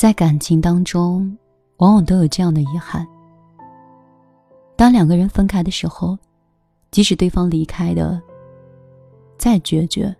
[0.00, 1.36] 在感情当中，
[1.76, 3.06] 往往都有这样的遗憾。
[4.74, 6.16] 当两个人分开的时候，
[6.90, 8.18] 即使对方离开的
[9.36, 10.16] 再决绝，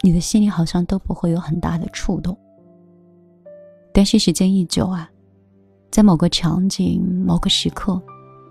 [0.00, 2.36] 你的心里好像都不会有很大的触动。
[3.92, 5.08] 但是时间一久啊，
[5.92, 8.02] 在某个场景、某个时刻，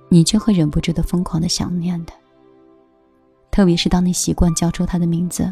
[0.08, 2.16] 你却会忍不住的疯狂的想念他。
[3.52, 5.52] 特别是当你习惯叫出他的名字，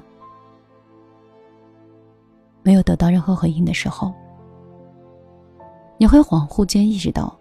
[2.64, 4.14] 没有得到任何回应的时候。
[6.02, 7.38] 你会恍惚间意识到，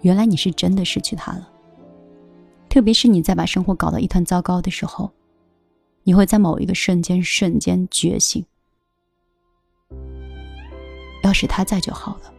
[0.00, 1.46] 原来你是真的失去他了。
[2.70, 5.10] 特别是你在把生活搞得一团糟糕的时候，
[6.02, 8.42] 你会在某一个瞬间瞬间觉醒。
[11.22, 12.32] 要是他在就好了。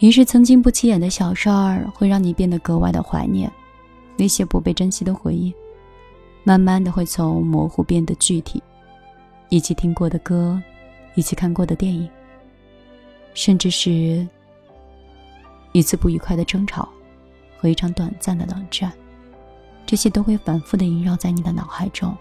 [0.00, 3.50] 于是，曾经不起眼的小事儿会让你变得格外的怀念，
[4.18, 5.54] 那些不被珍惜的回忆，
[6.44, 8.62] 慢慢的会从模糊变得具体，
[9.48, 10.62] 一起听过的歌，
[11.14, 12.06] 一起看过的电影。
[13.34, 14.26] 甚至是
[15.72, 16.88] 一次不愉快的争吵
[17.58, 18.92] 和一场短暂的冷战，
[19.86, 22.16] 这些都会反复的萦绕在你的脑海中，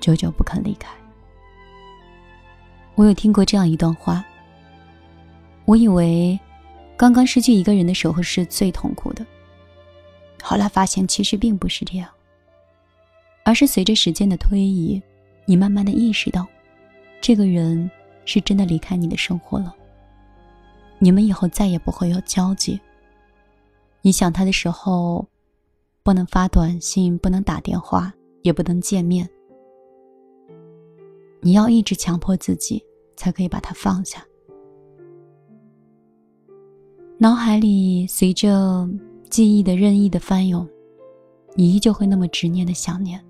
[0.00, 0.90] 久久不肯离开。
[2.94, 4.24] 我有听过这样一段话：
[5.64, 6.38] 我以为
[6.96, 9.24] 刚刚失去一个人的时候是最痛苦的，
[10.42, 12.08] 后来发现其实并不是这样，
[13.44, 15.02] 而是随着时间的推移，
[15.46, 16.46] 你慢慢的意识到，
[17.20, 17.90] 这个人
[18.24, 19.74] 是真的离开你的生活了。
[21.02, 22.80] 你们以后再也不会有交集。
[24.02, 25.26] 你想他的时候，
[26.04, 29.28] 不能发短信，不能打电话，也不能见面。
[31.40, 32.80] 你要一直强迫自己，
[33.16, 34.24] 才可以把他放下。
[37.18, 38.88] 脑海里随着
[39.28, 40.64] 记忆的任意的翻涌，
[41.56, 43.20] 你依旧会那么执念的想念。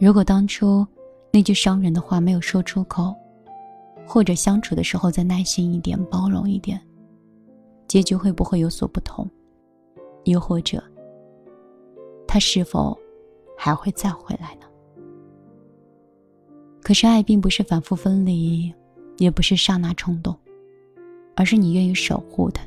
[0.00, 0.84] 如果当初
[1.32, 3.14] 那句伤人的话没有说出口。
[4.12, 6.80] 或者相处的时候再耐心一点，包容一点，
[7.86, 9.24] 结局会不会有所不同？
[10.24, 10.82] 又或者，
[12.26, 12.98] 他是否
[13.56, 14.66] 还会再回来呢？
[16.82, 18.74] 可是爱并不是反复分离，
[19.18, 20.36] 也不是刹那冲动，
[21.36, 22.64] 而是你愿意守护他，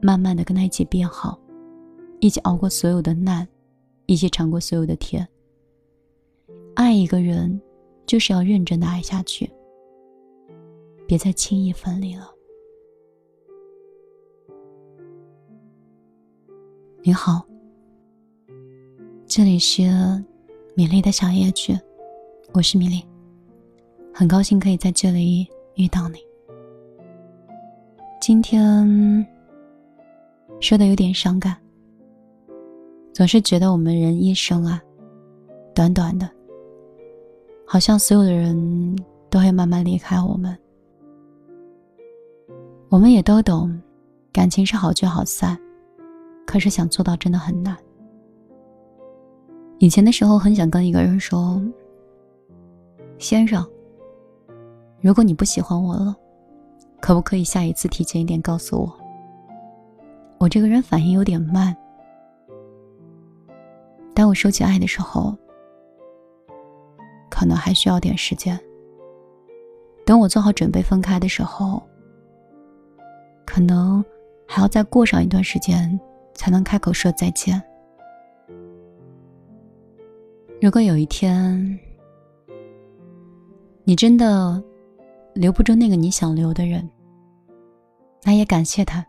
[0.00, 1.36] 慢慢的跟他一起变好，
[2.20, 3.44] 一起熬过所有的难，
[4.06, 5.26] 一起尝过所有的甜。
[6.76, 7.60] 爱一个人，
[8.06, 9.50] 就是要认真的爱下去。
[11.12, 12.26] 别再轻易分离了。
[17.02, 17.46] 你好，
[19.26, 19.82] 这里是
[20.74, 21.78] 米粒的小夜曲，
[22.54, 23.04] 我是米粒，
[24.14, 26.18] 很高兴可以在这里遇到你。
[28.18, 29.26] 今天
[30.62, 31.54] 说的有点伤感，
[33.12, 34.82] 总是觉得我们人一生啊，
[35.74, 36.26] 短短的，
[37.66, 38.96] 好像所有的人
[39.28, 40.58] 都会慢慢离开我们。
[42.92, 43.80] 我们也都懂，
[44.34, 45.58] 感情是好聚好散，
[46.46, 47.74] 可是想做到真的很难。
[49.78, 51.58] 以前的时候，很想跟一个人说
[53.16, 53.66] ：“先生，
[55.00, 56.14] 如果你不喜欢我了，
[57.00, 58.94] 可不可以下一次提前一点告诉我？”
[60.36, 61.74] 我这个人反应有点慢，
[64.12, 65.34] 当我说起爱的时候，
[67.30, 68.60] 可能还需要点时间。
[70.04, 71.82] 等我做好准备分开的时候。
[73.52, 74.02] 可能
[74.48, 76.00] 还要再过上一段时间，
[76.32, 77.62] 才能开口说再见。
[80.58, 81.78] 如果有一天，
[83.84, 84.62] 你真的
[85.34, 86.88] 留不住那个你想留的人，
[88.22, 89.06] 那也感谢他，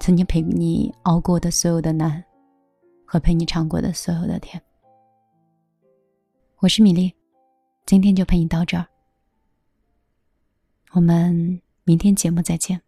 [0.00, 2.20] 曾经陪你熬过的所有的难，
[3.04, 4.60] 和陪你尝过的所有的甜。
[6.58, 7.14] 我是米粒，
[7.86, 8.84] 今天就陪你到这儿，
[10.90, 12.82] 我们明天节目再见。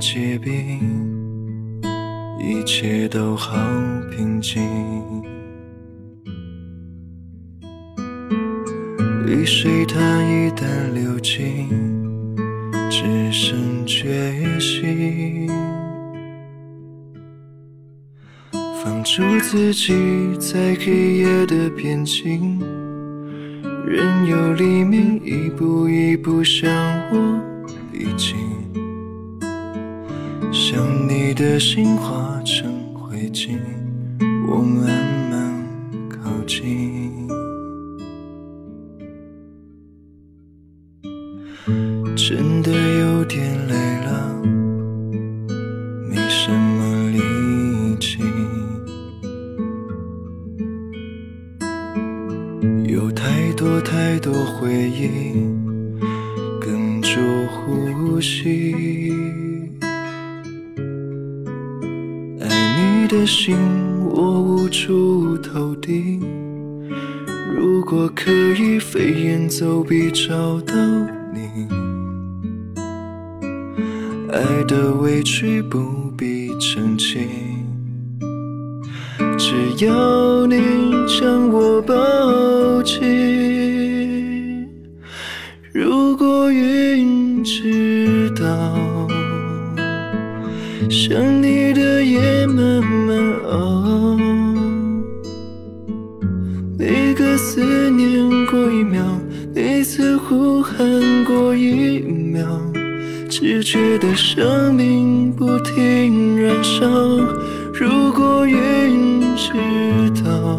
[0.00, 0.80] 结冰，
[2.38, 3.54] 一切都好
[4.10, 4.62] 平静。
[9.26, 11.68] 雨水它一旦流尽，
[12.90, 15.46] 只剩决心。
[18.82, 22.58] 放逐自己在黑夜的边境，
[23.86, 26.72] 任由黎明一步一步向
[27.12, 27.38] 我
[27.92, 28.49] 逼近。
[30.72, 33.58] 想你的心化成灰烬，
[34.46, 34.86] 我慢
[35.28, 35.52] 慢
[36.08, 37.10] 靠近。
[42.14, 43.74] 真的有点累
[44.04, 44.40] 了，
[46.08, 47.18] 没什么力
[47.98, 48.22] 气。
[52.86, 55.34] 有太多太多回忆
[56.60, 58.72] 哽住呼吸，
[63.10, 63.56] 的心
[64.08, 66.20] 我无处投递。
[67.52, 70.76] 如果可以飞檐走壁找到
[71.34, 71.66] 你，
[74.30, 77.26] 爱的委屈不必澄清，
[79.36, 83.00] 只要你将我抱紧。
[85.72, 88.46] 如果云知道，
[90.88, 94.16] 想你的夜慢慢熬。
[96.78, 99.02] 每个思念过一秒，
[99.54, 100.78] 每次呼喊
[101.24, 102.46] 过一秒，
[103.28, 106.86] 只觉得生命不停燃烧。
[107.74, 109.52] 如果云知
[110.24, 110.58] 道，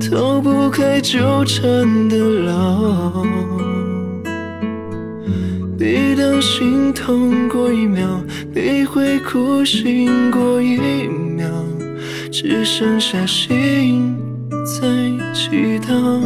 [0.00, 3.24] 逃不开纠缠的牢。
[5.82, 8.22] 每当心痛过一秒，
[8.54, 11.50] 你会哭醒过一秒。
[12.30, 14.14] 只剩下心
[14.64, 14.86] 在
[15.34, 16.22] 祈祷，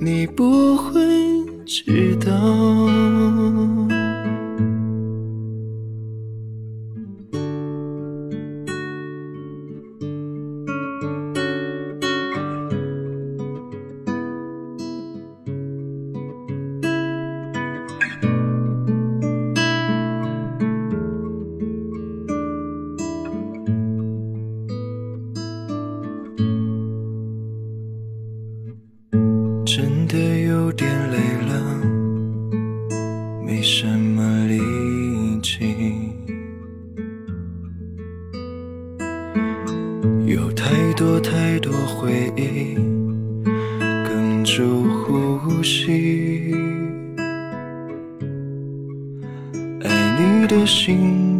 [0.00, 1.00] 你不会
[1.64, 2.32] 知道。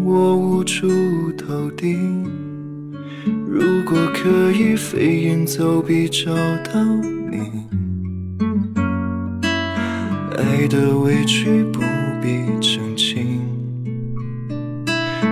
[0.05, 0.87] 我无处
[1.33, 1.97] 投递。
[3.49, 6.85] 如果可以飞檐走壁找到
[7.31, 7.65] 你。
[10.37, 11.81] 爱的委屈不
[12.21, 13.41] 必澄清，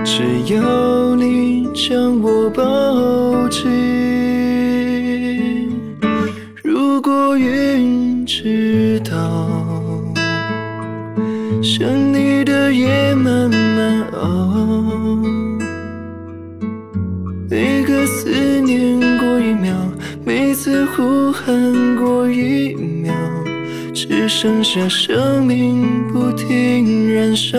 [0.03, 0.23] 只
[0.53, 3.92] 要你将我抱紧。
[22.03, 23.13] 过一秒。
[23.93, 27.57] 只剩下生命不停燃烧。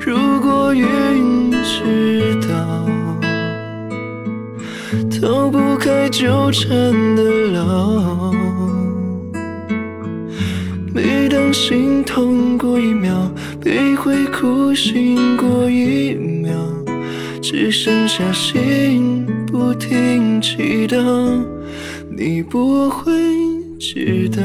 [0.00, 2.88] 如果云知道，
[5.10, 6.70] 逃不开纠缠
[7.14, 7.22] 的
[7.52, 8.32] 牢。
[10.92, 13.30] 每当心痛过一秒，
[13.60, 16.54] 悲会哭醒过一秒，
[17.40, 20.98] 只剩下心不停祈祷，
[22.10, 23.12] 你不会。
[23.84, 24.40] 知道，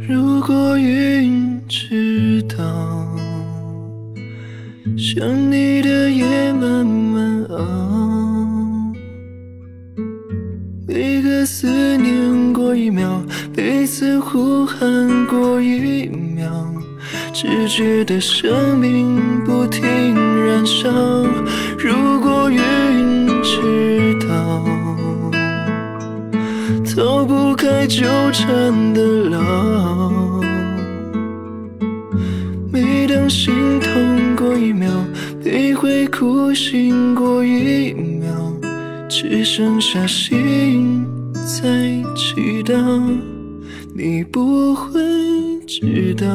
[0.00, 2.56] 如果云知道，
[4.98, 8.92] 想你的夜慢慢熬，
[10.88, 13.22] 每个思念过一秒，
[13.56, 16.50] 每次呼喊过一秒，
[17.32, 20.90] 只觉得生命不停燃烧。
[21.78, 22.60] 如果云
[27.60, 30.40] 开纠缠的牢。
[32.72, 34.88] 每当心痛过一秒，
[35.44, 38.32] 你会哭醒过一秒，
[39.10, 41.68] 只剩下心在
[42.16, 42.80] 祈祷，
[43.94, 44.98] 你不会
[45.66, 46.26] 知道。